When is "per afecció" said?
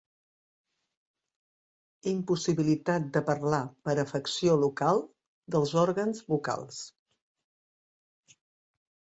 3.89-4.57